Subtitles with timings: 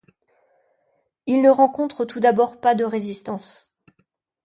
[1.27, 3.71] Il ne rencontre tout d'abord pas de résistance.